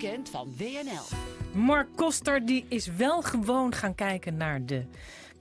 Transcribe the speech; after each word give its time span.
weekend 0.00 0.28
van 0.28 0.54
WNL. 0.56 1.04
Mark 1.60 1.88
Koster 1.94 2.46
die 2.46 2.64
is 2.68 2.86
wel 2.86 3.22
gewoon 3.22 3.74
gaan 3.74 3.94
kijken 3.94 4.36
naar 4.36 4.66
de 4.66 4.84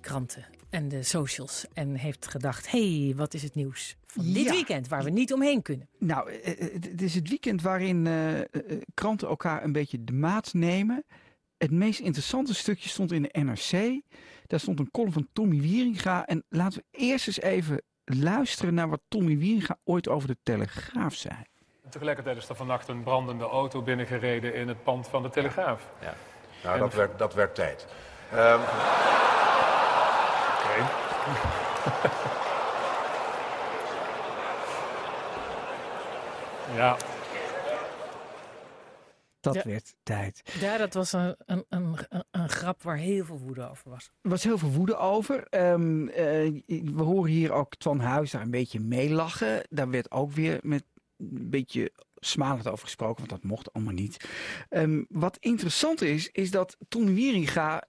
kranten 0.02 0.46
en 0.70 0.88
de 0.88 1.04
socials. 1.04 1.66
En 1.74 1.96
heeft 1.96 2.28
gedacht, 2.28 2.72
hey, 2.72 3.14
wat 3.16 3.34
is 3.34 3.44
het 3.44 3.56
nieuws 3.56 3.96
van 4.06 4.26
dit 4.26 4.44
Ja. 4.44 4.52
weekend 4.52 4.88
waar 4.88 5.04
we 5.04 5.10
niet 5.10 5.34
omheen 5.34 5.62
kunnen. 5.62 5.88
Nou, 6.00 6.32
eh, 6.32 6.52
eh, 6.52 6.74
het 6.74 7.02
is 7.02 7.16
het 7.16 7.30
weekend 7.30 7.62
waarin 7.62 8.08
eh, 8.08 8.40
eh, 8.40 8.46
kranten 8.94 9.28
elkaar 9.28 9.64
een 9.64 9.72
beetje 9.72 10.04
de 10.04 10.14
maat 10.14 10.54
nemen. 10.54 11.06
Het 11.58 11.72
meest 11.72 12.00
interessante 12.00 12.54
stukje 12.54 12.90
stond 12.90 13.12
in 13.12 13.22
de 13.22 13.30
NRC. 13.42 14.02
Daar 14.48 14.60
stond 14.60 14.80
een 14.80 14.92
column 14.92 15.12
van 15.14 15.28
Tommy 15.34 15.60
Wieringa. 15.60 16.26
En 16.26 16.44
laten 16.50 16.80
we 16.92 16.98
eerst 17.00 17.28
eens 17.28 17.40
even 17.42 17.82
luisteren 18.06 18.74
naar 18.74 18.90
wat 18.90 19.02
Tommy 19.08 19.38
Wieringa 19.38 19.78
ooit 19.84 20.08
over 20.10 20.28
de 20.28 20.38
Telegraaf 20.44 21.14
zei. 21.16 21.36
Tegelijkertijd 21.90 22.38
is 22.38 22.50
er 22.50 22.56
vannacht 22.56 22.88
een 22.88 23.04
brandende 23.04 23.44
auto 23.46 23.82
binnengereden 23.82 24.54
in 24.54 24.68
het 24.68 24.84
pand 24.84 25.08
van 25.08 25.24
de 25.24 25.30
Telegraaf. 25.30 25.82
Ja. 26.02 26.14
Nou, 26.64 26.80
dat 26.80 26.94
werd, 26.94 27.18
dat 27.18 27.34
werd 27.34 27.56
tijd. 27.56 27.88
Ehm, 28.32 28.60
Oké. 30.64 30.84
ja, 36.76 36.98
Dat 39.40 39.54
Ja. 39.54 39.62
werd 39.66 39.96
tijd. 40.04 40.42
Ja, 40.60 40.78
dat 40.78 40.94
was 40.94 41.14
een, 41.14 41.36
een, 41.46 41.66
een, 41.70 41.98
een 42.32 42.50
grap 42.50 42.84
waar 42.84 42.98
heel 42.98 43.26
veel 43.26 43.38
woede 43.40 43.70
over 43.70 43.90
was. 43.90 44.12
Er 44.22 44.30
was 44.30 44.44
heel 44.44 44.58
veel 44.58 44.70
woede 44.72 44.98
over. 44.98 45.48
Ehm, 45.50 46.08
eh, 46.08 46.62
we 46.68 47.02
horen 47.04 47.32
hier 47.32 47.52
ook 47.52 47.76
Twan 47.76 48.00
Huis 48.00 48.32
daar 48.32 48.42
een 48.42 48.52
beetje 48.52 48.80
meelachen. 48.80 49.62
Daar 49.70 49.90
werd 49.90 50.12
ook 50.12 50.32
weer 50.32 50.60
met 50.62 50.84
een 51.18 51.50
beetje 51.50 51.92
smalend 52.16 52.68
over 52.68 52.86
gesproken, 52.86 53.18
want 53.18 53.30
dat 53.30 53.50
mocht 53.52 53.74
allemaal 53.74 53.94
niet. 53.94 54.30
Ehm, 54.70 55.04
wat 55.10 55.38
interessant 55.40 56.02
is, 56.02 56.30
is 56.32 56.52
dat 56.52 56.78
Tommy 56.88 57.14
Wieringa, 57.14 57.84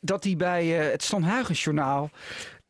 dat 0.00 0.24
hij 0.24 0.36
bij 0.36 0.80
eh, 0.80 0.90
het 0.90 1.02
Stan 1.02 1.24
Huygens-journaal 1.24 2.10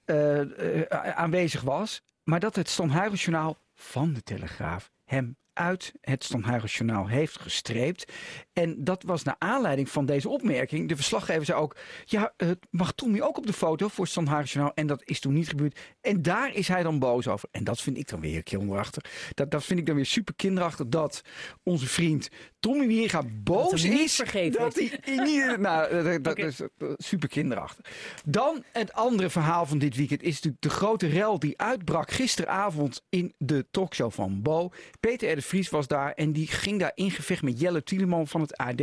eh, 0.05 0.83
eh, 0.83 1.17
aanwezig 1.17 1.61
was, 1.61 2.03
maar 2.23 2.41
dat 2.41 2.57
het 2.57 2.69
Stan 2.69 2.91
Huygens-journaal 2.91 3.57
van 3.75 4.13
de 4.13 4.23
Telegraaf 4.23 4.91
hem 5.05 5.37
uit 5.53 5.93
het 6.01 6.25
Stan 6.25 6.45
Huygens-journaal 6.45 7.07
heeft 7.07 7.41
gestreept. 7.41 8.13
En 8.53 8.85
dat 8.85 9.03
was 9.03 9.23
naar 9.23 9.37
aanleiding 9.39 9.89
van 9.89 10.07
deze 10.07 10.29
opmerking. 10.29 10.89
De 10.89 10.97
verslaggever 10.97 11.45
zei 11.45 11.59
ook, 11.59 11.77
ja, 12.05 12.33
eh, 12.37 12.51
mag 12.71 12.93
Tommy 12.93 13.21
ook 13.21 13.39
op 13.39 13.47
de 13.47 13.53
foto 13.53 13.89
voor 13.89 14.05
het 14.05 14.15
Huygens-journaal? 14.15 14.75
En 14.75 14.87
dat 14.87 15.03
is 15.05 15.21
toen 15.21 15.33
niet 15.33 15.49
gebeurd. 15.49 15.79
En 16.01 16.23
daar 16.23 16.55
is 16.55 16.69
hij 16.69 16.83
dan 16.83 16.99
boos 16.99 17.29
over. 17.29 17.49
En 17.53 17.65
dat 17.65 17.81
vind 17.81 17.97
ik 17.97 18.09
dan 18.09 18.21
weer 18.21 18.43
kinderachtig. 18.43 19.05
Dat, 19.35 19.51
dat 19.51 19.65
vind 19.65 19.79
ik 19.79 19.87
dan 19.87 19.95
weer 19.95 20.07
super 20.07 20.35
kinderachtig 20.35 20.87
dat 20.87 21.23
onze 21.63 21.87
vriend 21.87 22.29
Tommy 22.61 22.87
Wieringa 22.87 23.23
boos 23.43 23.83
hem 23.83 23.91
niet 23.91 24.01
is. 24.01 24.17
dat 24.51 24.75
hij 24.75 25.01
niet, 25.05 25.57
nou, 25.59 26.03
dat, 26.03 26.25
dat 26.25 26.39
is 26.39 26.61
eh, 26.61 26.69
super 26.97 27.29
kinderachtig. 27.29 27.87
Dan 28.25 28.65
het 28.73 28.93
andere 28.93 29.31
verhaal 29.31 29.67
van 29.67 29.79
dit 29.79 29.97
weekend 29.97 30.23
is 30.23 30.35
natuurlijk 30.35 30.63
de 30.63 30.71
grote 30.71 31.07
rel 31.07 31.39
die 31.39 31.59
uitbrak 31.59 32.11
gisteravond 32.11 33.03
in 33.09 33.35
de 33.39 33.67
talkshow 33.71 34.13
van 34.13 34.43
Bo. 34.43 34.71
Peter 35.01 35.39
R. 35.39 35.42
de 35.43 35.49
Vries 35.49 35.71
was 35.71 35.87
daar 35.87 36.13
en 36.13 36.33
die 36.33 36.47
ging 36.47 36.79
daar 36.81 36.93
in 36.95 37.11
gevecht 37.11 37.43
met 37.43 37.61
Jelle 37.61 37.83
Tieleman 37.83 38.27
van 38.27 38.41
het 38.41 38.57
AD 38.57 38.81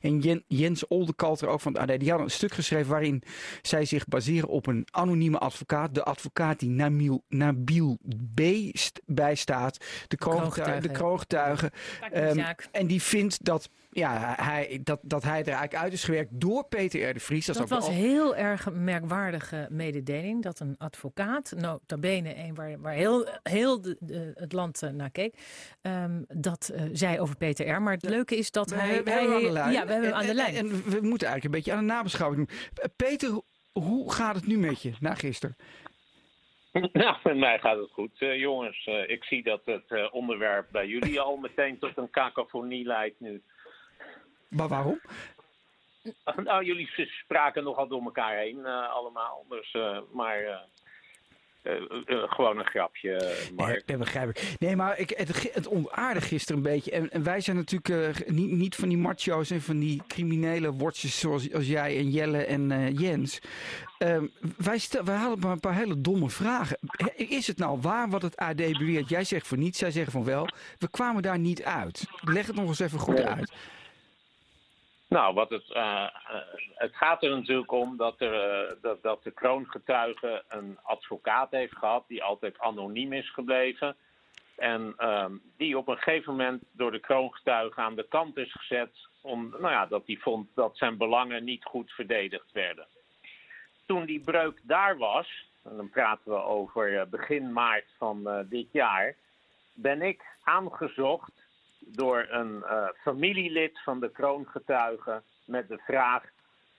en 0.00 0.18
Jen- 0.20 0.44
Jens 0.46 0.86
Oldekalter 0.86 1.48
ook 1.48 1.60
van 1.60 1.72
het 1.78 1.90
AD. 1.90 1.98
Die 2.00 2.08
hadden 2.08 2.26
een 2.26 2.32
stuk 2.32 2.52
geschreven 2.52 2.90
waarin 2.90 3.22
zij 3.62 3.84
zich 3.84 4.06
baseren 4.06 4.48
op 4.48 4.66
een 4.66 4.86
anonieme 4.90 5.38
advocaat. 5.38 5.94
De 5.94 6.02
advocaat 6.04 6.58
die 6.58 6.70
Nabil, 6.70 7.24
Nabil 7.28 7.98
B. 8.34 8.40
st- 8.72 9.00
bijstaat. 9.06 9.84
De 10.08 10.16
kroongetuigen. 10.16 10.82
De 10.82 10.88
Ehm, 12.10 12.36
en 12.72 12.86
die 12.86 13.02
vindt 13.02 13.44
dat, 13.44 13.70
ja, 13.90 14.34
hij, 14.40 14.80
dat, 14.84 14.98
dat 15.02 15.22
hij 15.22 15.38
er 15.40 15.46
eigenlijk 15.46 15.74
uit 15.82 15.92
is 15.92 16.04
gewerkt 16.04 16.40
door 16.40 16.64
Peter 16.68 17.08
R. 17.10 17.12
de 17.14 17.20
Vries. 17.20 17.46
Dat, 17.46 17.54
is 17.54 17.60
Dat 17.62 17.72
ook 17.72 17.78
was 17.78 17.88
wel- 17.88 17.98
heel 17.98 18.36
erg 18.36 18.66
een 18.66 18.84
merkwaardige 18.84 19.66
mededeling. 19.70 20.42
Dat 20.42 20.60
een 20.60 20.74
advocaat, 20.78 21.52
nota 21.56 21.98
bene 21.98 22.36
een 22.36 22.54
waar, 22.54 22.80
waar 22.80 22.92
heel, 22.92 23.26
heel 23.42 23.80
de, 23.80 23.96
de- 24.00 24.32
het 24.34 24.52
land 24.52 24.82
eh, 24.82 24.90
naar 24.90 25.10
keek, 25.10 25.34
ehm, 25.82 26.22
dat 26.28 26.68
eh, 26.74 26.82
zei 26.92 27.20
over 27.20 27.36
Peter 27.36 27.68
R. 27.68 27.82
Maar 27.82 27.92
het 27.92 28.02
leuke 28.08 28.36
is 28.36 28.50
dat 28.50 28.70
We 28.70 28.76
hij... 28.76 28.94
hebben 28.94 29.12
hij 29.12 29.22
hem 29.22 29.32
aan 29.34 29.42
de 29.42 29.50
lijn. 29.50 29.72
Ja, 29.72 29.86
we 29.86 29.92
hebben 29.92 30.08
hem 30.10 30.18
aan 30.18 30.24
de 30.24 30.28
En- 30.28 30.34
lijn. 30.34 30.54
En, 30.54 30.68
en 30.68 30.68
we 30.68 30.98
moeten 31.02 31.28
eigenlijk 31.28 31.44
een 31.44 31.50
beetje 31.50 31.72
aan 31.72 31.78
de 31.86 31.92
nabeschouwing 31.92 32.48
doen. 32.48 32.58
Peter, 32.96 33.30
ho- 33.30 33.44
hoe 33.72 34.12
gaat 34.12 34.34
het 34.34 34.46
nu 34.46 34.58
met 34.58 34.82
je 34.82 34.92
na 35.00 35.14
gisteren? 35.14 35.56
Nou, 36.92 37.16
met 37.24 37.36
mij 37.36 37.58
gaat 37.58 37.76
het 37.78 37.90
goed, 37.90 38.10
eh, 38.18 38.38
jongens. 38.38 38.84
Eh, 38.86 39.10
ik 39.10 39.24
zie 39.24 39.42
dat 39.42 39.60
het 39.64 39.84
eh, 39.88 40.14
onderwerp 40.14 40.66
bij 40.72 40.86
jullie 40.86 41.20
al 41.20 41.36
meteen 41.36 41.78
tot 41.78 41.92
een 41.96 42.10
cacophonie 42.10 42.84
leidt 42.86 43.20
nu. 43.20 43.42
Maar 44.48 44.68
waarom? 44.68 45.00
nou, 46.44 46.64
jullie 46.64 46.90
spraken 47.24 47.64
nogal 47.64 47.88
door 47.88 48.02
elkaar 48.02 48.36
heen 48.36 48.64
eh, 48.64 48.90
allemaal. 48.90 49.44
Dus, 49.48 49.72
eh, 49.72 49.98
maar 50.12 50.42
eh, 50.42 52.22
gewoon 52.26 52.58
een 52.58 52.66
grapje, 52.66 53.36
Mark. 53.56 53.82
Ja, 53.86 53.96
begrijp 53.96 54.28
ik. 54.28 54.54
Nee, 54.58 54.76
maar 54.76 54.98
ik, 54.98 55.10
het, 55.10 55.54
het 55.54 55.66
ontaarde 55.66 56.20
gisteren 56.20 56.56
een 56.56 56.70
beetje. 56.72 56.90
En, 56.90 57.10
en 57.10 57.22
wij 57.22 57.40
zijn 57.40 57.56
natuurlijk 57.56 58.28
niet, 58.30 58.50
niet 58.50 58.74
van 58.74 58.88
die 58.88 58.98
macho's 58.98 59.50
en 59.50 59.60
van 59.60 59.78
die 59.78 60.02
criminele 60.06 60.72
wortjes 60.72 61.18
zoals 61.18 61.52
als 61.52 61.66
jij 61.66 61.96
en 61.96 62.10
Jelle 62.10 62.44
en 62.44 62.92
Jens. 62.92 63.40
Ehm, 63.98 64.26
wij, 64.56 64.78
stel, 64.78 65.04
wij 65.04 65.16
hadden 65.16 65.38
maar 65.38 65.52
een 65.52 65.60
paar 65.60 65.74
hele 65.74 66.00
domme 66.00 66.30
vragen. 66.30 66.78
Is 67.16 67.46
het 67.46 67.58
nou 67.58 67.80
waar 67.80 68.10
wat 68.10 68.22
het 68.22 68.36
AD 68.36 68.56
beweert? 68.56 69.08
Jij 69.08 69.24
zegt 69.24 69.46
van 69.48 69.58
niet, 69.58 69.76
zij 69.76 69.90
zeggen 69.90 70.12
van 70.12 70.24
wel. 70.24 70.48
We 70.78 70.90
kwamen 70.90 71.22
daar 71.22 71.38
niet 71.38 71.62
uit. 71.62 72.04
Leg 72.20 72.46
het 72.46 72.56
nog 72.56 72.68
eens 72.68 72.78
even 72.78 72.98
goed 72.98 73.20
uit. 73.20 73.52
Nou, 75.08 75.34
wat 75.34 75.50
het, 75.50 75.72
eh, 75.72 76.04
eh, 76.04 76.10
het 76.74 76.96
gaat 76.96 77.22
er 77.22 77.30
natuurlijk 77.30 77.72
om 77.72 77.96
dat, 77.96 78.20
er, 78.20 78.34
eh, 78.34 78.72
dat, 78.82 79.02
dat 79.02 79.22
de 79.22 79.30
kroongetuige 79.30 80.44
een 80.48 80.78
advocaat 80.82 81.50
heeft 81.50 81.76
gehad 81.76 82.04
die 82.08 82.22
altijd 82.22 82.58
anoniem 82.58 83.12
is 83.12 83.30
gebleven. 83.30 83.96
En 84.56 84.94
ehm, 84.96 85.32
die 85.56 85.78
op 85.78 85.88
een 85.88 85.96
gegeven 85.96 86.32
moment 86.32 86.62
door 86.72 86.90
de 86.90 86.98
kroongetuige 86.98 87.80
aan 87.80 87.94
de 87.94 88.08
kant 88.08 88.36
is 88.36 88.52
gezet. 88.52 88.90
Om, 89.20 89.50
nou 89.50 89.70
ja, 89.70 89.86
dat 89.86 90.06
hij 90.06 90.16
vond 90.16 90.48
dat 90.54 90.76
zijn 90.76 90.96
belangen 90.96 91.44
niet 91.44 91.64
goed 91.64 91.90
verdedigd 91.90 92.52
werden. 92.52 92.86
Toen 93.86 94.04
die 94.04 94.20
breuk 94.20 94.60
daar 94.62 94.98
was, 94.98 95.46
en 95.64 95.76
dan 95.76 95.90
praten 95.90 96.30
we 96.32 96.42
over 96.42 97.08
begin 97.08 97.52
maart 97.52 97.86
van 97.98 98.46
dit 98.48 98.72
jaar, 98.72 99.14
ben 99.74 100.02
ik 100.02 100.24
aangezocht 100.44 101.32
door 101.94 102.26
een 102.30 102.64
eh, 102.64 102.88
familielid 103.02 103.80
van 103.84 104.00
de 104.00 104.10
kroongetuige 104.10 105.22
met 105.44 105.68
de 105.68 105.78
vraag: 105.86 106.22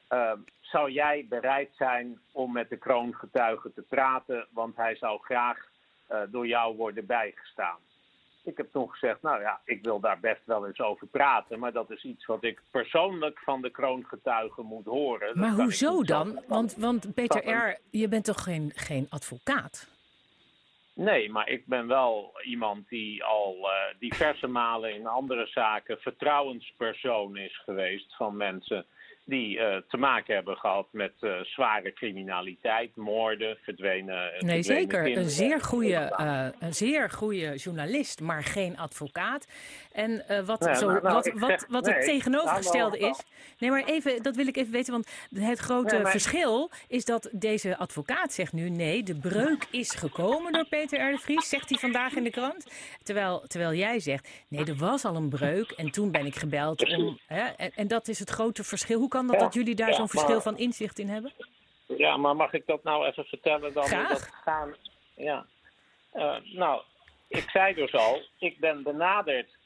eh, 0.08 0.32
zou 0.62 0.92
jij 0.92 1.26
bereid 1.30 1.70
zijn 1.76 2.20
om 2.32 2.52
met 2.52 2.70
de 2.70 2.78
kroongetuige 2.78 3.74
te 3.74 3.82
praten, 3.82 4.48
want 4.52 4.76
hij 4.76 4.96
zou 4.96 5.20
graag 5.22 5.58
eh, 6.08 6.22
door 6.30 6.48
jou 6.48 6.76
worden 6.76 7.06
bijgestaan? 7.06 7.78
Ik 8.44 8.58
heb 8.58 8.72
toen 8.72 8.90
gezegd, 8.90 9.22
nou 9.22 9.42
ja, 9.42 9.62
ik 9.66 9.84
wil 9.84 10.00
daar 10.00 10.20
best 10.20 10.42
wel 10.46 10.68
eens 10.68 10.80
over 10.80 11.08
praten, 11.08 11.60
maar 11.60 11.72
dat 11.72 11.92
is 11.92 12.04
iets 12.04 12.26
wat 12.26 12.44
ik 12.44 12.62
persoonlijk 12.72 13.40
van 13.40 13.62
de 13.62 13.70
kroongetuige 13.70 14.62
moet 14.62 14.86
horen. 14.86 15.40
Maar 15.40 15.52
hoezo 15.52 16.04
dan? 16.04 16.42
Want, 16.48 16.76
want 16.76 17.14
Peter 17.14 17.48
een- 17.48 17.58
R., 17.58 17.78
je 17.90 18.08
bent 18.08 18.26
toch 18.26 18.44
geen, 18.44 18.72
geen 18.76 19.08
advocaat? 19.10 19.88
Nee, 21.00 21.32
maar 21.32 21.50
ik 21.50 21.66
ben 21.66 21.88
wel 21.88 22.40
iemand 22.44 22.90
die 22.90 23.24
al 23.24 23.70
eh, 23.70 24.00
diverse 24.00 24.48
malen 24.48 24.94
in 24.94 25.08
andere 25.08 25.48
zaken 25.48 25.98
vertrouwenspersoon 26.00 27.38
is 27.38 27.58
geweest 27.58 28.16
van 28.16 28.38
mensen 28.38 28.86
die 29.30 29.60
eh, 29.60 29.82
te 29.88 29.98
maken 29.98 30.36
hebben 30.36 30.58
gehad 30.58 30.88
met 30.92 31.14
eh, 31.20 31.40
zware 31.44 31.94
criminaliteit, 31.94 32.96
moorden, 32.96 33.58
verdwenen. 33.62 34.16
Nee, 34.16 34.64
verdwenen 34.64 34.64
zeker. 34.64 35.18
Een 35.18 35.30
zeer, 35.30 35.62
goede, 35.62 35.96
eh, 35.96 36.48
een 36.60 36.74
zeer 36.74 37.10
goede 37.10 37.56
journalist, 37.56 38.22
maar 38.22 38.44
geen 38.44 38.78
advocaat. 38.78 39.48
En 39.92 40.28
eh, 40.28 40.46
wat, 40.46 40.60
Nee, 40.60 40.76
zo, 40.76 40.88
nou, 40.88 41.02
nou, 41.02 41.14
wat, 41.14 41.32
wat, 41.34 41.66
wat 41.70 41.86
nee, 41.86 41.94
het 41.96 42.06
tegenovergestelde 42.06 42.98
nou, 42.98 43.12
nou, 43.12 43.12
is. 43.12 43.24
Nee, 43.60 43.70
maar 43.70 43.84
even, 43.84 44.24
dat 44.24 44.36
wil 44.36 44.48
ik 44.48 44.58
even 44.58 44.72
weten. 44.72 44.92
Want 44.92 45.12
het 45.34 45.60
grote 45.60 45.94
Nee, 45.94 46.04
maar- 46.04 46.12
verschil 46.12 46.72
is 46.88 47.06
dat 47.06 47.30
deze 47.32 47.78
advocaat 47.78 48.34
zegt 48.34 48.54
nu: 48.54 48.70
nee, 48.70 49.04
de 49.04 49.16
breuk 49.16 49.68
is 49.72 49.92
gekomen 49.92 50.52
door 50.52 50.66
Peter 50.66 51.10
R. 51.10 51.12
de 51.12 51.18
Vries. 51.18 51.50
Zegt 51.50 51.70
hij 51.70 51.78
vandaag 51.78 52.16
in 52.16 52.24
de 52.24 52.30
krant. 52.30 52.68
Terwijl, 53.04 53.44
terwijl 53.48 53.74
jij 53.74 54.00
zegt: 54.00 54.30
nee, 54.48 54.66
er 54.66 54.76
was 54.76 55.06
al 55.06 55.16
een 55.16 55.30
breuk. 55.30 55.72
En 55.72 55.92
toen 55.92 56.12
ben 56.12 56.26
ik 56.26 56.36
gebeld 56.36 56.98
om. 56.98 57.20
Hè, 57.28 57.42
en, 57.42 57.72
en 57.76 57.88
dat 57.88 58.08
is 58.08 58.20
het 58.20 58.30
grote 58.30 58.64
verschil. 58.64 59.00
Hoe 59.00 59.08
kan 59.08 59.19
dat 59.28 59.36
Ja, 59.36 59.42
dat 59.42 59.54
jullie 59.54 59.76
daar 59.76 59.90
ja, 59.90 59.94
zo'n 59.96 60.08
verschil 60.10 60.34
maar- 60.34 60.42
van 60.42 60.58
inzicht 60.58 61.00
in 61.00 61.08
hebben? 61.08 61.32
Ja, 61.86 62.18
maar 62.18 62.36
mag 62.36 62.54
ik 62.54 62.66
dat 62.66 62.84
nou 62.84 63.06
even 63.06 63.26
vertellen 63.26 63.74
dan? 63.74 63.84
Graag. 63.84 64.10
Dat 64.10 64.30
gaan... 64.44 64.76
Ja. 65.16 65.46
Eh, 66.12 66.36
nou, 66.54 66.82
ik 67.28 67.50
zei 67.50 67.74
dus 67.74 67.94
al, 67.94 68.22
ik 68.40 68.60
ben 68.60 68.84
benaderd 68.84 69.58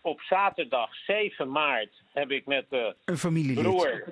op 0.00 0.20
zaterdag 0.20 0.94
7 0.94 1.50
maart 1.50 2.02
heb 2.12 2.30
ik 2.30 2.46
met 2.46 2.66
de 2.70 2.94
Een 3.04 3.18
familielid. 3.18 3.62
broer, 3.62 4.04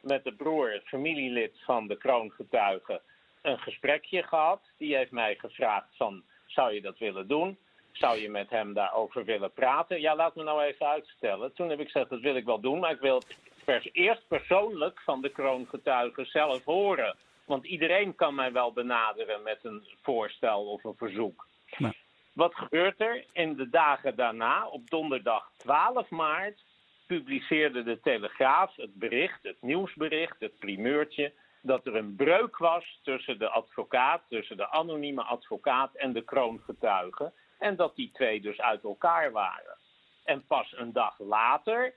met 0.00 0.24
de 0.24 0.32
broer, 0.32 0.72
het 0.72 0.88
familielid 0.88 1.52
van 1.64 1.86
de 1.86 1.96
kroongetuige, 1.96 3.00
een 3.42 3.58
gesprekje 3.58 4.22
gehad. 4.22 4.60
Die 4.78 4.96
heeft 4.96 5.10
mij 5.10 5.34
gevraagd 5.36 5.88
van, 5.96 6.22
zou 6.46 6.72
je 6.74 6.80
dat 6.80 6.98
willen 6.98 7.28
doen? 7.28 7.58
zou 7.92 8.18
je 8.20 8.30
met 8.30 8.50
hem 8.50 8.72
daarover 8.72 9.24
willen 9.24 9.52
praten? 9.52 10.00
Ja, 10.00 10.16
laat 10.16 10.34
me 10.34 10.42
nou 10.42 10.62
even 10.62 10.86
uitstellen. 10.86 11.52
Toen 11.54 11.68
heb 11.70 11.80
ik 11.80 11.90
gezegd, 11.90 12.10
dat 12.10 12.20
wil 12.20 12.36
ik 12.36 12.44
wel 12.44 12.60
doen, 12.60 12.78
maar 12.78 12.90
ik 12.90 13.00
wil 13.00 13.14
het 13.14 13.36
pers 13.64 13.88
eerst 13.92 14.28
persoonlijk 14.28 15.00
van 15.00 15.22
de 15.22 15.28
kroongetuigen 15.28 16.26
zelf 16.26 16.64
horen. 16.64 17.16
Want 17.44 17.64
iedereen 17.66 18.14
kan 18.14 18.34
mij 18.34 18.52
wel 18.52 18.72
benaderen 18.72 19.42
met 19.42 19.58
een 19.62 19.86
voorstel 20.02 20.64
of 20.64 20.84
een 20.84 20.96
verzoek. 20.96 21.46
Nou. 21.76 21.94
Wat 22.32 22.54
gebeurt 22.54 23.00
er? 23.00 23.24
In 23.32 23.56
de 23.56 23.68
dagen 23.68 24.16
daarna, 24.16 24.66
op 24.66 24.90
donderdag 24.90 25.50
12 25.56 26.10
maart, 26.10 26.64
publiceerde 27.06 27.82
de 27.82 28.00
Telegraaf 28.00 28.76
het 28.76 28.94
bericht, 28.94 29.42
het 29.42 29.56
nieuwsbericht, 29.60 30.36
het 30.38 30.58
primeurtje, 30.58 31.32
dat 31.62 31.86
er 31.86 31.96
een 31.96 32.16
breuk 32.16 32.56
was 32.56 33.00
tussen 33.02 33.38
de 33.38 33.48
advocaat, 33.48 34.22
tussen 34.28 34.56
de 34.56 34.70
anonieme 34.70 35.22
advocaat 35.22 35.94
en 35.94 36.12
de 36.12 36.22
kroongetuigen. 36.22 37.32
En 37.58 37.76
dat 37.76 37.96
die 37.96 38.10
twee 38.12 38.40
dus 38.40 38.60
uit 38.60 38.84
elkaar 38.84 39.32
waren. 39.32 39.76
En 40.24 40.46
pas 40.46 40.74
een 40.76 40.92
dag 40.92 41.18
later, 41.18 41.94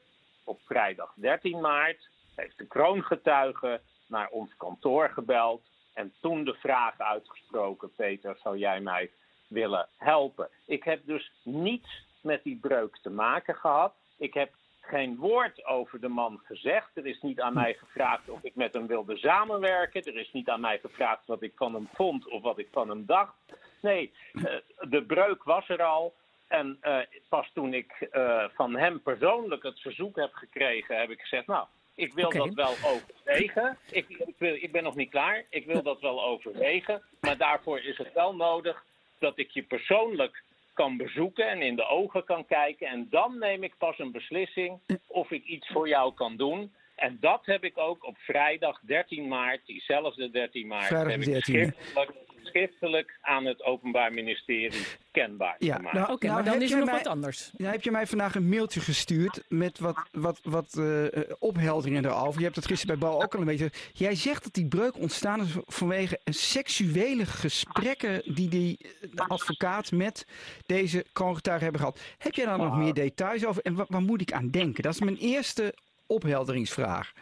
op 0.48 0.62
vrijdag 0.66 1.14
13 1.16 1.62
maart, 1.62 2.10
heeft 2.36 2.58
de 2.58 2.68
kroongetuige 2.68 3.82
naar 4.08 4.30
ons 4.30 4.56
kantoor 4.58 5.10
gebeld. 5.10 5.62
En 5.94 6.14
toen 6.22 6.44
de 6.44 6.54
vraag 6.54 7.00
uitgesproken: 7.00 7.94
Peter, 7.96 8.38
zou 8.44 8.58
jij 8.58 8.80
mij 8.80 9.12
willen 9.48 9.88
helpen? 9.98 10.50
Ik 10.66 10.84
heb 10.84 11.06
dus 11.06 11.32
niets 11.44 12.06
met 12.22 12.44
die 12.44 12.60
breuk 12.62 12.98
te 13.02 13.10
maken 13.10 13.56
gehad. 13.56 13.94
Ik 14.18 14.34
heb 14.34 14.54
geen 14.82 15.16
woord 15.16 15.66
over 15.66 16.00
de 16.02 16.08
man 16.08 16.40
gezegd. 16.44 16.98
Er 16.98 17.06
is 17.06 17.22
niet 17.22 17.42
aan 17.42 17.54
mij 17.54 17.74
gevraagd 17.74 18.30
of 18.30 18.44
ik 18.44 18.56
met 18.56 18.74
hem 18.74 18.88
wilde 18.88 19.18
samenwerken. 19.18 20.04
Er 20.04 20.18
is 20.18 20.32
niet 20.32 20.50
aan 20.50 20.62
mij 20.62 20.80
gevraagd 20.80 21.26
wat 21.26 21.42
ik 21.42 21.54
van 21.56 21.74
hem 21.74 21.90
vond 21.94 22.28
of 22.28 22.42
wat 22.42 22.60
ik 22.60 22.68
van 22.72 22.90
hem 22.90 23.06
dacht. 23.06 23.34
Nee, 23.82 24.14
eh, 24.34 24.44
de 24.90 25.04
breuk 25.04 25.44
was 25.44 25.70
er 25.70 25.84
al. 25.84 26.14
En 26.48 26.78
uh, 26.82 27.00
pas 27.30 27.52
toen 27.54 27.74
ik 27.74 28.08
uh, 28.12 28.44
van 28.54 28.76
hem 28.76 29.02
persoonlijk 29.02 29.64
het 29.64 29.80
verzoek 29.80 30.16
heb 30.16 30.34
gekregen, 30.34 31.00
heb 31.00 31.10
ik 31.10 31.20
gezegd: 31.20 31.48
Nou, 31.48 31.66
ik 31.96 32.14
wil 32.14 32.30
dat 32.30 32.54
wel 32.54 32.74
overwegen. 32.84 33.78
Ik, 33.92 34.10
ik, 34.10 34.36
wil, 34.38 34.54
ik 34.54 34.72
ben 34.72 34.84
nog 34.84 34.96
niet 34.96 35.10
klaar. 35.10 35.44
Ik 35.50 35.66
wil 35.66 35.84
dat 35.84 36.02
wel 36.02 36.24
overwegen. 36.24 37.02
Maar 37.22 37.38
daarvoor 37.38 37.80
is 37.80 37.98
het 37.98 38.14
wel 38.14 38.36
nodig 38.36 38.84
dat 39.20 39.38
ik 39.38 39.52
je 39.52 39.64
persoonlijk 39.64 40.44
kan 40.74 40.98
bezoeken 40.98 41.50
en 41.50 41.62
in 41.62 41.76
de 41.76 41.88
ogen 41.88 42.24
kan 42.24 42.46
kijken. 42.46 42.88
En 42.88 43.08
dan 43.10 43.38
neem 43.40 43.64
ik 43.64 43.74
pas 43.78 44.00
een 44.00 44.12
beslissing 44.12 44.80
of 45.08 45.32
ik 45.32 45.46
iets 45.46 45.68
voor 45.68 45.88
jou 45.88 46.14
kan 46.14 46.36
doen. 46.36 46.74
En 46.96 47.18
dat 47.20 47.46
heb 47.46 47.64
ik 47.64 47.78
ook 47.78 48.06
op 48.06 48.18
vrijdag 48.18 48.80
13 48.82 49.28
maart, 49.28 49.66
diezelfde 49.66 50.30
13 50.30 50.68
maart, 50.68 50.90
heb 50.90 51.22
13e. 51.22 51.30
ik 51.30 51.44
schriftelijk, 51.44 52.12
schriftelijk 52.48 53.18
aan 53.22 53.46
het 53.46 53.64
Openbaar 53.64 54.14
Ministerie 54.14 54.86
kenbaar 55.12 55.56
Ja, 55.60 55.76
gemaakt. 55.76 55.96
nou, 55.96 56.12
Oké, 56.12 56.26
nou 56.26 56.36
maar 56.36 56.44
dan 56.44 56.54
heb 56.54 56.62
is 56.62 56.70
je 56.70 56.74
er 56.76 56.80
nog 56.82 56.90
mij- 56.90 56.98
wat 57.04 57.08
anders. 57.08 57.52
Nou 57.58 57.72
heb 57.72 57.82
je 57.84 57.92
mij 57.92 58.08
vandaag 58.08 58.36
een 58.36 58.50
mailtje 58.50 58.80
gestuurd 58.80 59.44
met 59.50 59.80
wat, 59.80 59.98
wat, 60.12 60.40
wat 60.44 60.78
eh, 60.78 61.06
ophelderingen 61.40 62.06
erover. 62.06 62.38
Je 62.38 62.44
hebt 62.44 62.56
het 62.56 62.66
gisteren 62.68 63.00
bij 63.00 63.10
Bo 63.10 63.22
ook 63.22 63.34
al 63.34 63.40
een 63.40 63.46
beetje. 63.46 63.72
Jij 63.94 64.16
zegt 64.16 64.44
dat 64.44 64.54
die 64.54 64.68
breuk 64.68 64.98
ontstaan 64.98 65.42
is 65.42 65.56
vanwege 65.66 66.20
seksuele 66.26 67.26
gesprekken 67.26 68.22
die 68.36 68.50
die 68.50 68.78
eh, 68.82 69.10
de 69.14 69.24
advocaat 69.28 69.92
met 69.92 70.28
deze 70.66 71.06
kroongetuigen 71.14 71.64
hebben 71.64 71.82
gehad. 71.82 72.02
Heb 72.18 72.34
jij 72.34 72.46
daar 72.46 72.58
nog 72.58 72.78
meer 72.78 72.94
details 72.94 73.46
over 73.46 73.62
en 73.64 73.76
wa- 73.76 73.86
waar 73.90 74.02
moet 74.02 74.22
ik 74.22 74.32
aan 74.32 74.50
denken? 74.50 74.84
Dat 74.84 74.94
is 74.94 75.00
mijn 75.00 75.18
eerste 75.18 75.74
ophelderingsvraag. 76.06 77.14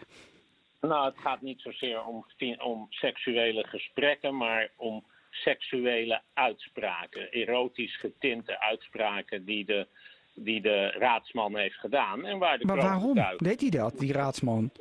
Nou, 0.82 1.06
het 1.06 1.18
gaat 1.18 1.42
niet 1.42 1.62
zozeer 1.62 2.04
om, 2.04 2.26
om 2.64 2.88
seksuele 2.90 3.64
gesprekken, 3.68 4.38
maar 4.38 4.70
om 4.76 5.04
seksuele 5.50 6.22
uitspraken. 6.34 7.32
Erotisch 7.32 7.98
getinte 8.00 8.60
uitspraken 8.60 9.46
die 9.46 9.66
de, 9.66 9.88
die 10.34 10.62
de 10.62 10.88
raadsman 10.90 11.58
heeft 11.58 11.76
gedaan. 11.80 12.26
En 12.26 12.38
waar 12.38 12.58
de 12.58 12.66
Maar 12.66 12.78
waarom 12.78 13.20
deed 13.38 13.62
hij 13.62 13.70
dat, 13.70 13.98
die 14.00 14.14
raadsman? 14.14 14.72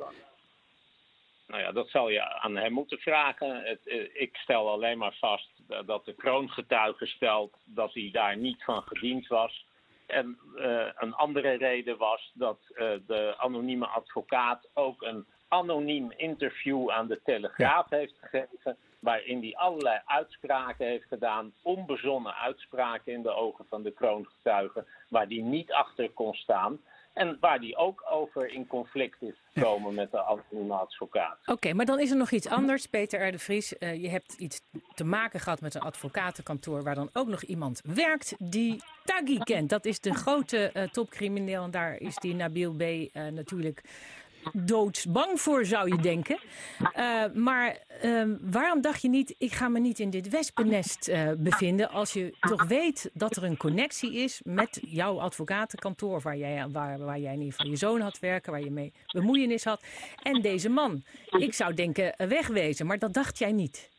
Nou 1.47 1.61
ja, 1.61 1.71
dat 1.71 1.89
zal 1.89 2.09
je 2.09 2.39
aan 2.41 2.55
hem 2.55 2.71
moeten 2.73 2.97
vragen. 2.99 3.63
Het, 3.63 3.87
eh, 3.87 4.07
ik 4.13 4.35
stel 4.35 4.69
alleen 4.69 4.97
maar 4.97 5.15
vast 5.19 5.49
dat- 5.67 5.87
dat 5.87 6.05
de 6.05 6.13
kroongetuige 6.13 7.05
stelt 7.05 7.53
dat 7.65 7.93
hij 7.93 8.09
daar 8.11 8.37
niet 8.37 8.63
van 8.63 8.81
gediend 8.81 9.27
was. 9.27 9.65
En 10.07 10.37
eh, 10.57 10.87
een 10.95 11.13
andere 11.13 11.51
reden 11.53 11.97
was 11.97 12.31
dat 12.33 12.59
eh, 12.75 12.89
de 13.07 13.33
anonieme 13.37 13.85
advocaat 13.85 14.67
ook 14.73 15.01
een 15.01 15.25
anoniem 15.47 16.11
interview 16.17 16.89
aan 16.89 17.07
de 17.07 17.21
Telegraaf 17.23 17.89
heeft 17.89 18.13
gegeven. 18.21 18.77
Waarin 19.05 19.39
hij 19.41 19.55
allerlei 19.55 20.01
uitspraken 20.05 20.85
heeft 20.85 21.07
gedaan, 21.07 21.53
onbezonnen 21.61 22.35
uitspraken 22.35 23.13
in 23.13 23.21
de 23.21 23.33
ogen 23.33 23.65
van 23.69 23.83
de 23.83 23.91
kroongetuigen, 23.91 24.85
waar 25.09 25.27
hij 25.27 25.41
niet 25.41 25.71
achter 25.71 26.09
kon 26.09 26.33
staan. 26.33 26.79
En 27.13 27.37
waar 27.39 27.59
die 27.59 27.75
ook 27.75 28.03
over 28.09 28.53
in 28.53 28.67
conflict 28.67 29.21
is 29.21 29.35
gekomen 29.53 29.93
met 29.93 30.11
de 30.11 30.23
anonieme 30.23 30.73
advocaat. 30.73 31.37
Oké, 31.45 31.73
maar 31.73 31.85
dan 31.85 31.99
is 31.99 32.11
er 32.11 32.17
nog 32.17 32.31
iets 32.31 32.47
anders, 32.47 32.87
Peter 32.87 33.27
R. 33.27 33.31
de 33.31 33.39
Vries. 33.39 33.77
Eh, 33.77 34.01
je 34.01 34.09
hebt 34.09 34.33
iets 34.33 34.61
te 34.93 35.03
maken 35.03 35.39
gehad 35.39 35.61
met 35.61 35.75
een 35.75 35.81
advocatenkantoor 35.81 36.83
waar 36.83 36.95
dan 36.95 37.09
ook 37.13 37.27
nog 37.27 37.43
iemand 37.43 37.81
werkt 37.83 38.35
die 38.37 38.83
Taghi 39.03 39.37
kent. 39.37 39.69
Dat 39.69 39.85
is 39.85 39.99
de 39.99 40.13
grote 40.13 40.71
eh, 40.73 40.83
topcrimineel 40.83 41.63
en 41.63 41.71
daar 41.71 41.95
is 41.95 42.15
die 42.15 42.35
Nabil 42.35 42.73
B. 42.73 42.81
eh, 42.81 43.27
natuurlijk 43.27 43.81
doodsbang 44.53 45.41
voor, 45.41 45.65
zou 45.65 45.89
je 45.89 46.01
denken. 46.01 46.39
Eh, 46.93 47.23
maar 47.33 47.77
ehm, 48.01 48.35
waarom 48.41 48.81
dacht 48.81 49.01
je 49.01 49.09
niet, 49.09 49.35
ik 49.37 49.51
ga 49.51 49.67
me 49.67 49.79
niet 49.79 49.99
in 49.99 50.09
dit 50.09 50.29
wespennest 50.29 51.07
eh, 51.07 51.31
bevinden... 51.37 51.89
als 51.89 52.13
je 52.13 52.35
toch 52.39 52.63
weet 52.63 53.09
dat 53.13 53.35
er 53.35 53.43
een 53.43 53.57
connectie 53.57 54.13
is 54.13 54.41
met 54.43 54.79
jouw 54.81 55.19
advocatenkantoor... 55.19 56.21
Waar 56.21 56.37
jij, 56.37 56.67
waar, 56.69 56.99
waar 56.99 57.19
jij 57.19 57.33
in 57.33 57.39
ieder 57.39 57.53
geval 57.53 57.71
je 57.71 57.77
zoon 57.77 58.01
had 58.01 58.19
werken, 58.19 58.51
waar 58.51 58.63
je 58.63 58.71
mee 58.71 58.93
bemoeienis 59.11 59.63
had... 59.63 59.85
en 60.23 60.41
deze 60.41 60.69
man. 60.69 61.03
Ik 61.29 61.53
zou 61.53 61.73
denken 61.73 62.15
eh, 62.15 62.27
wegwezen, 62.27 62.85
maar 62.85 62.99
dat 62.99 63.13
dacht 63.13 63.37
jij 63.37 63.51
niet. 63.51 63.93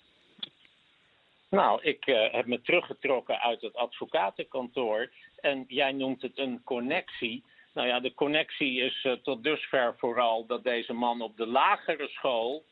Nou, 1.51 1.83
ik 1.83 2.05
heb 2.33 2.47
me 2.47 2.61
teruggetrokken 2.61 3.41
uit 3.41 3.61
het 3.61 3.75
advocatenkantoor. 3.75 5.11
En 5.41 5.65
jij 5.69 5.93
noemt 5.93 6.23
het 6.23 6.39
een 6.39 6.61
connectie. 6.65 7.45
Nou 7.77 7.89
ja, 7.89 8.01
de 8.01 8.15
connectie 8.15 8.81
is 8.81 9.05
eh, 9.05 9.13
tot 9.13 9.43
dusver 9.43 9.95
vooral 9.99 10.47
dat 10.47 10.65
deze 10.65 10.93
man 10.93 11.21
op 11.21 11.37
de 11.37 11.47
lagere 11.47 12.09
school. 12.09 12.65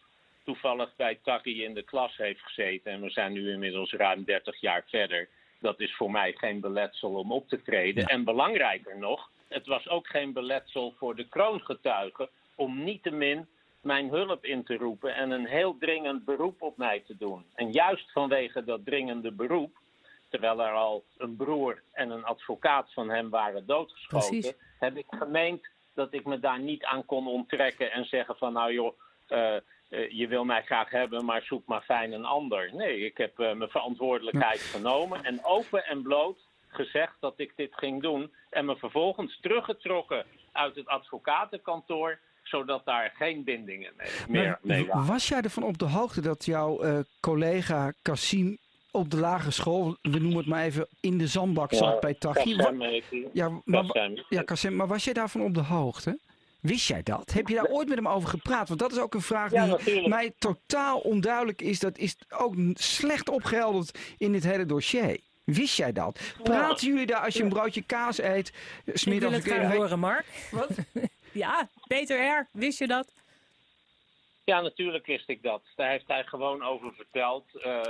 toevallig 0.44 0.96
bij 0.96 1.18
Taki 1.22 1.64
in 1.64 1.74
de 1.74 1.82
klas 1.82 2.16
heeft 2.16 2.40
gezeten. 2.40 2.92
En 2.92 3.00
we 3.00 3.10
zijn 3.10 3.32
nu 3.32 3.50
inmiddels 3.50 3.92
ruim 3.92 4.24
30 4.24 4.60
jaar 4.60 4.84
verder. 4.86 5.28
Dat 5.60 5.80
is 5.80 5.96
voor 5.96 6.10
mij 6.10 6.32
geen 6.32 6.60
beletsel 6.60 7.10
om 7.10 7.32
op 7.32 7.48
te 7.48 7.62
treden. 7.62 8.06
En 8.06 8.24
belangrijker 8.24 8.98
nog, 8.98 9.30
het 9.48 9.66
was 9.66 9.88
ook 9.88 10.06
geen 10.06 10.32
beletsel 10.32 10.94
voor 10.98 11.16
de 11.16 11.28
kroongetuigen. 11.28 12.28
om 12.54 12.84
niettemin 12.84 13.46
mijn 13.80 14.08
hulp 14.08 14.44
in 14.44 14.64
te 14.64 14.76
roepen 14.76 15.14
en 15.14 15.30
een 15.30 15.46
heel 15.46 15.76
dringend 15.78 16.24
beroep 16.24 16.62
op 16.62 16.76
mij 16.76 17.02
te 17.06 17.16
doen. 17.16 17.44
En 17.54 17.72
juist 17.72 18.12
vanwege 18.12 18.64
dat 18.64 18.84
dringende 18.84 19.32
beroep, 19.32 19.76
terwijl 20.34 20.62
er 20.62 20.72
al 20.72 21.04
een 21.16 21.36
broer 21.36 21.82
en 21.92 22.10
een 22.10 22.24
advocaat 22.24 22.92
van 22.92 23.10
hem 23.10 23.30
waren 23.30 23.66
doodgeschoten, 23.66 24.28
Precies. 24.28 24.52
heb 24.78 24.96
ik 24.96 25.06
gemeend 25.08 25.68
dat 25.94 26.12
ik 26.12 26.24
me 26.24 26.38
daar 26.38 26.60
niet 26.60 26.84
aan 26.84 27.04
kon 27.04 27.26
onttrekken 27.26 27.92
en 27.92 28.04
zeggen 28.04 28.36
van 28.36 28.52
nou 28.52 28.72
joh, 28.72 28.98
eh, 29.26 29.56
eh, 29.56 29.62
je 30.10 30.28
wil 30.28 30.44
mij 30.44 30.62
graag 30.62 30.90
hebben, 30.90 31.24
maar 31.24 31.42
zoek 31.42 31.66
maar 31.66 31.82
fijn 31.82 32.12
een 32.12 32.24
ander. 32.24 32.74
Nee, 32.74 33.04
ik 33.04 33.16
heb 33.16 33.38
eh, 33.38 33.52
mijn 33.52 33.70
verantwoordelijkheid 33.70 34.60
genomen 34.60 35.24
en 35.24 35.44
open 35.44 35.84
en 35.84 36.02
bloot 36.02 36.38
gezegd 36.68 37.16
dat 37.20 37.34
ik 37.36 37.52
dit 37.56 37.74
ging 37.74 38.02
doen 38.02 38.32
en 38.50 38.64
me 38.64 38.76
vervolgens 38.76 39.40
teruggetrokken 39.40 40.26
uit 40.52 40.74
het 40.74 40.86
advocatenkantoor 40.86 42.18
zodat 42.42 42.84
daar 42.84 43.12
geen 43.16 43.44
bindingen 43.44 43.92
mee, 43.96 44.08
meer 44.28 44.44
Maar 44.44 44.58
mee 44.62 44.86
waren. 44.86 45.06
was 45.06 45.28
jij 45.28 45.40
ervan 45.40 45.62
op 45.62 45.78
de 45.78 45.88
hoogte 45.88 46.20
dat 46.20 46.44
jouw 46.44 47.02
collega 47.20 47.92
Cassim 48.02 48.58
op 48.94 49.10
de 49.10 49.16
lagere 49.16 49.50
school, 49.50 49.96
we 50.02 50.18
noemen 50.18 50.36
het 50.36 50.46
maar 50.46 50.64
even, 50.64 50.88
in 51.00 51.18
de 51.18 51.26
zandbak 51.26 51.74
zat 51.74 52.00
bij 52.00 52.14
Taghi? 52.14 52.56
Kassem 52.56 52.80
heet 52.80 53.04
hij. 53.10 53.28
Ja, 53.32 53.48
maar, 53.64 53.86
Kassem. 53.86 54.24
ja, 54.28 54.42
Kassem, 54.42 54.76
maar 54.76 54.86
was 54.86 55.04
jij 55.04 55.12
daarvan 55.12 55.40
op 55.42 55.54
de 55.54 55.60
hoogte? 55.62 56.18
Wist 56.60 56.88
jij 56.88 57.02
dat? 57.02 57.32
Heb 57.32 57.48
je 57.48 57.54
daar 57.54 57.66
ooit 57.68 57.88
met 57.88 57.96
hem 57.96 58.08
over 58.08 58.28
gepraat? 58.28 58.68
Want 58.68 58.80
dat 58.80 58.92
is 58.92 58.98
ook 58.98 59.14
een 59.14 59.20
vraag 59.20 59.52
Ja, 59.52 59.62
die 59.62 59.70
natuurlijk. 59.70 60.06
mij 60.08 60.32
totaal 60.38 60.98
onduidelijk 60.98 61.62
is. 61.62 61.78
Dat 61.80 61.98
is 61.98 62.16
ook 62.28 62.54
slecht 62.74 63.28
opgehelderd 63.28 63.98
in 64.18 64.32
dit 64.32 64.44
hele 64.44 64.66
dossier. 64.66 65.18
Wist 65.44 65.76
jij 65.76 65.92
dat? 65.92 66.20
Praten 66.42 66.86
jullie 66.88 67.06
daar 67.06 67.20
als 67.24 67.34
je 67.34 67.42
een 67.42 67.48
broodje 67.48 67.82
kaas 67.82 68.18
eet? 68.20 68.48
Ik 68.48 68.54
wil 68.84 68.96
Smiddags 68.96 69.34
het 69.34 69.44
graag 69.44 69.72
horen, 69.74 69.98
Mark. 69.98 70.26
ja, 71.32 71.68
Peter 71.86 72.26
R., 72.38 72.48
wist 72.52 72.78
je 72.78 72.86
dat? 72.86 73.12
Ja, 74.44 74.60
natuurlijk 74.60 75.06
wist 75.06 75.28
ik 75.28 75.42
dat. 75.42 75.62
Daar 75.76 75.90
heeft 75.90 76.08
hij 76.08 76.24
gewoon 76.24 76.62
over 76.62 76.92
verteld. 76.94 77.44
Eh 77.54 77.80
eh, 77.80 77.86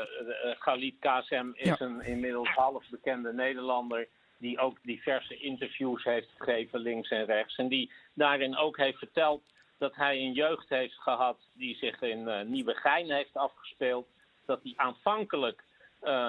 Galit 0.59 0.95
Kasem 0.99 1.53
is 1.55 1.67
Ja. 1.67 1.77
een 1.81 2.01
inmiddels 2.01 2.49
half 2.49 2.89
bekende 2.89 3.33
Nederlander. 3.33 4.09
Die 4.39 4.59
ook 4.59 4.79
diverse 4.83 5.37
interviews 5.37 6.05
heeft 6.05 6.29
gegeven, 6.39 6.81
links 6.81 7.11
en 7.11 7.25
rechts. 7.25 7.57
En 7.57 7.69
die 7.69 7.93
daarin 8.15 8.57
ook 8.57 8.77
heeft 8.77 8.99
verteld 8.99 9.43
dat 9.79 9.95
hij 9.95 10.17
een 10.19 10.33
jeugd 10.33 10.69
heeft 10.69 10.99
gehad 10.99 11.39
die 11.53 11.77
zich 11.77 12.01
in 12.03 12.29
eh 12.29 12.45
Nieuwegein 12.45 13.11
heeft 13.11 13.37
afgespeeld. 13.37 14.07
Dat 14.47 14.63
hij 14.63 14.73
aanvankelijk 14.77 15.65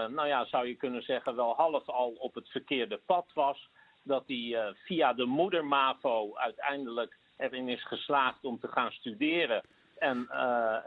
nou 0.09 0.27
ja, 0.27 0.45
zou 0.45 0.67
je 0.67 0.75
kunnen 0.75 1.03
zeggen, 1.03 1.35
wel 1.35 1.55
half 1.55 1.89
al 1.89 2.09
op 2.17 2.35
het 2.35 2.49
verkeerde 2.49 2.97
pad 3.05 3.25
was. 3.33 3.69
Dat 4.03 4.23
hij 4.27 4.73
via 4.85 5.13
de 5.13 5.25
moeder 5.25 5.65
MAVO 5.65 6.35
uiteindelijk 6.35 7.17
erin 7.37 7.69
is 7.69 7.83
geslaagd 7.87 8.43
om 8.45 8.59
te 8.59 8.67
gaan 8.67 8.91
studeren 8.91 9.61
en 9.97 10.27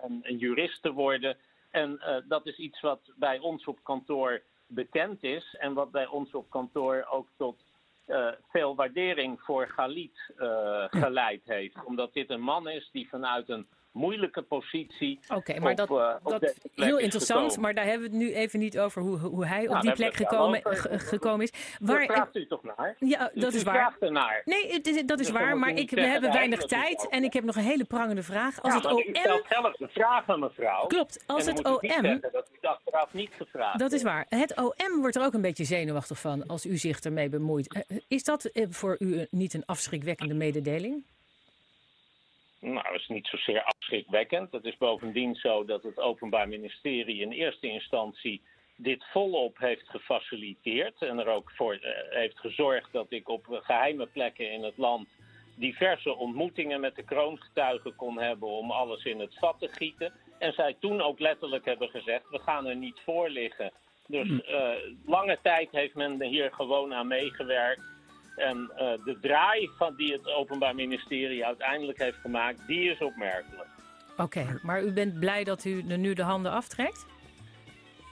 een, 0.02 0.20
een 0.22 0.36
jurist 0.36 0.82
te 0.82 0.92
worden. 0.92 1.36
En 1.70 2.00
dat 2.28 2.46
is 2.46 2.56
iets 2.56 2.80
wat 2.80 3.00
bij 3.16 3.38
ons 3.38 3.64
op 3.64 3.78
kantoor 3.82 4.42
bekend 4.66 5.22
is 5.22 5.56
en 5.58 5.74
wat 5.74 5.90
bij 5.90 6.06
ons 6.06 6.34
op 6.34 6.50
kantoor 6.50 7.06
ook 7.10 7.28
tot 7.36 7.64
uh, 8.06 8.28
veel 8.50 8.74
waardering 8.74 9.40
voor 9.40 9.68
Galit 9.68 10.32
uh, 10.38 10.84
geleid 10.90 11.42
heeft. 11.44 11.84
Omdat 11.84 12.12
dit 12.12 12.30
een 12.30 12.40
man 12.40 12.68
is 12.68 12.88
die 12.92 13.08
vanuit 13.08 13.48
een 13.48 13.66
moeilijke 13.98 14.42
positie. 14.42 15.20
Oké, 15.34 15.60
maar 15.60 15.74
dat, 15.74 15.90
uh, 15.90 16.14
dat 16.22 16.54
heel 16.74 16.98
interessant, 16.98 17.56
maar 17.56 17.74
daar 17.74 17.84
hebben 17.84 18.10
we 18.10 18.16
het 18.16 18.24
nu 18.24 18.34
even 18.34 18.58
niet 18.58 18.78
over 18.78 19.02
hoe, 19.02 19.18
hoe 19.18 19.46
hij 19.46 19.62
op 19.62 19.68
nou, 19.68 19.80
die 19.80 19.92
plek 19.92 20.14
gekomen, 20.14 20.60
gekomen 21.00 21.42
is. 21.42 21.76
Waar 21.80 22.04
vraagt 22.04 22.36
u 22.36 22.46
toch 22.46 22.62
naar? 22.62 22.96
Ja, 22.98 23.30
dat 23.34 23.54
is 23.54 23.62
waar. 23.62 23.96
Ernaar. 24.00 24.42
Nee, 24.44 24.72
het 24.72 24.86
is, 24.86 25.02
dat 25.02 25.20
is 25.20 25.30
waar, 25.30 25.58
maar 25.58 25.70
ik, 25.70 25.90
we 25.90 26.00
hebben 26.00 26.32
weinig 26.32 26.60
tijd 26.60 27.08
en 27.08 27.24
ik 27.24 27.32
heb 27.32 27.44
nog 27.44 27.56
een 27.56 27.62
hele 27.62 27.84
prangende 27.84 28.22
vraag. 28.22 28.62
Als 28.62 28.72
ja, 28.72 28.80
het 28.80 28.92
OM. 28.92 28.98
U 28.98 29.14
stelt 29.14 29.46
zelf 29.48 29.76
de 29.76 29.88
vragen, 29.88 30.40
mevrouw. 30.40 30.86
Klopt, 30.86 31.24
als 31.26 31.46
het 31.46 31.64
OM. 31.64 32.20
dat 32.32 32.50
u 32.62 32.66
achteraf 32.66 33.12
niet 33.12 33.34
gevraagd. 33.36 33.78
Dat 33.78 33.92
is 33.92 34.02
waar. 34.02 34.26
Het 34.28 34.56
OM 34.56 35.00
wordt 35.00 35.16
er 35.16 35.24
ook 35.24 35.34
een 35.34 35.40
beetje 35.40 35.64
zenuwachtig 35.64 36.20
van 36.20 36.46
als 36.46 36.66
u 36.66 36.76
zich 36.76 37.00
ermee 37.00 37.28
bemoeit. 37.28 37.72
Eh, 37.72 37.96
is 38.08 38.24
dat 38.24 38.44
eh, 38.44 38.66
voor 38.70 38.96
u 38.98 39.26
niet 39.30 39.54
een 39.54 39.66
afschrikwekkende 39.66 40.34
mededeling? 40.34 41.04
Nou, 42.60 42.82
dat 42.82 43.00
is 43.00 43.08
niet 43.08 43.26
zozeer 43.26 43.62
afschrikwekkend. 43.62 44.52
Het 44.52 44.64
is 44.64 44.76
bovendien 44.76 45.34
zo 45.34 45.64
dat 45.64 45.82
het 45.82 45.98
Openbaar 45.98 46.48
Ministerie 46.48 47.20
in 47.20 47.32
eerste 47.32 47.66
instantie 47.66 48.42
dit 48.76 49.04
volop 49.12 49.58
heeft 49.58 49.88
gefaciliteerd 49.88 51.02
en 51.02 51.18
er 51.18 51.26
ook 51.26 51.50
voor 51.54 51.74
uh, 51.74 51.80
heeft 52.10 52.38
gezorgd 52.38 52.92
dat 52.92 53.06
ik 53.08 53.28
op 53.28 53.46
geheime 53.48 54.06
plekken 54.06 54.52
in 54.52 54.62
het 54.62 54.76
land 54.76 55.08
diverse 55.56 56.16
ontmoetingen 56.16 56.80
met 56.80 56.94
de 56.94 57.02
kroongetuigen 57.02 57.96
kon 57.96 58.18
hebben 58.18 58.48
om 58.48 58.70
alles 58.70 59.04
in 59.04 59.20
het 59.20 59.34
vat 59.38 59.56
te 59.58 59.68
gieten. 59.68 60.12
En 60.38 60.52
zij 60.52 60.76
toen 60.80 61.00
ook 61.00 61.18
letterlijk 61.18 61.64
hebben 61.64 61.88
gezegd, 61.88 62.28
we 62.30 62.38
gaan 62.38 62.66
er 62.66 62.76
niet 62.76 63.00
voor 63.04 63.28
liggen. 63.28 63.72
Dus 64.06 64.28
uh, 64.28 64.70
lange 65.06 65.38
tijd 65.42 65.70
heeft 65.70 65.94
men 65.94 66.22
hier 66.22 66.52
gewoon 66.52 66.94
aan 66.94 67.06
meegewerkt. 67.06 67.82
En 68.38 68.71
uh, 68.73 68.78
de 69.04 69.18
draai 69.21 69.71
van 69.78 69.95
die 69.97 70.12
het 70.12 70.35
Openbaar 70.35 70.75
Ministerie 70.75 71.47
uiteindelijk 71.47 71.99
heeft 71.99 72.18
gemaakt, 72.18 72.66
die 72.66 72.90
is 72.90 72.99
opmerkelijk. 72.99 73.68
Oké, 74.16 74.61
maar 74.62 74.83
u 74.83 74.92
bent 74.92 75.18
blij 75.18 75.45
dat 75.45 75.64
u 75.64 75.85
er 75.88 75.99
nu 75.99 76.14
de 76.14 76.23
handen 76.23 76.52
aftrekt? 76.52 77.07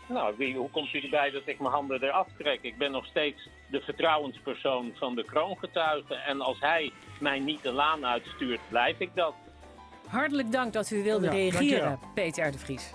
Nou, 0.08 0.34
wie, 0.38 0.56
hoe 0.56 0.70
komt 0.70 0.92
u 0.92 1.00
erbij 1.00 1.30
dat 1.30 1.42
ik 1.44 1.60
mijn 1.60 1.72
handen 1.72 2.02
eraf 2.02 2.28
trek? 2.38 2.58
Ik 2.62 2.78
ben 2.78 2.90
nog 2.90 3.06
steeds 3.06 3.48
de 3.70 3.80
vertrouwenspersoon 3.80 4.92
van 4.94 5.14
de 5.14 5.24
kroongetuigen. 5.24 6.24
En 6.24 6.40
als 6.40 6.60
hij 6.60 6.92
mij 7.20 7.38
niet 7.38 7.62
de 7.62 7.72
laan 7.72 8.06
uitstuurt, 8.06 8.60
blijf 8.68 8.98
ik 8.98 9.10
dat. 9.14 9.34
Hartelijk 10.06 10.52
dank 10.52 10.72
dat 10.72 10.90
u 10.90 11.02
wilde 11.02 11.30
reageren, 11.30 11.98
Peter 12.14 12.52
de 12.52 12.58
Vries. 12.58 12.92